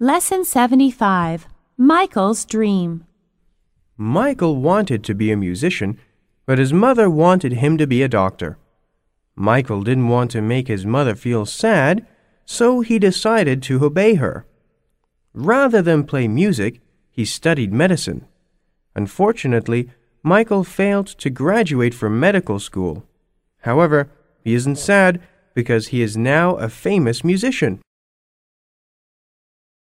[0.00, 3.04] Lesson 75 Michael's Dream.
[3.96, 5.98] Michael wanted to be a musician,
[6.46, 8.58] but his mother wanted him to be a doctor.
[9.34, 12.06] Michael didn't want to make his mother feel sad,
[12.44, 14.46] so he decided to obey her.
[15.34, 16.80] Rather than play music,
[17.10, 18.24] he studied medicine.
[18.94, 19.90] Unfortunately,
[20.22, 23.04] Michael failed to graduate from medical school.
[23.62, 24.08] However,
[24.44, 25.20] he isn't sad
[25.54, 27.80] because he is now a famous musician.